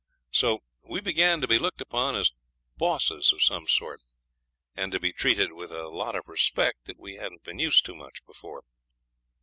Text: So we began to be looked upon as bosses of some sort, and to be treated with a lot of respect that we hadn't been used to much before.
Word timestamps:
So 0.31 0.63
we 0.81 0.99
began 0.99 1.41
to 1.41 1.47
be 1.47 1.59
looked 1.59 1.79
upon 1.79 2.15
as 2.15 2.31
bosses 2.75 3.31
of 3.31 3.43
some 3.43 3.67
sort, 3.67 3.99
and 4.75 4.91
to 4.91 4.99
be 4.99 5.13
treated 5.13 5.51
with 5.53 5.69
a 5.69 5.89
lot 5.89 6.15
of 6.15 6.27
respect 6.27 6.85
that 6.85 6.97
we 6.99 7.17
hadn't 7.17 7.43
been 7.43 7.59
used 7.59 7.85
to 7.85 7.93
much 7.95 8.25
before. 8.25 8.63